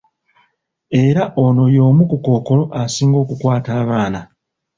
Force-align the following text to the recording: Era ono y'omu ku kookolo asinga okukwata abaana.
Era 1.03 1.23
ono 1.45 1.63
y'omu 1.75 2.03
ku 2.09 2.17
kookolo 2.25 2.63
asinga 2.81 3.17
okukwata 3.23 3.69
abaana. 3.81 4.21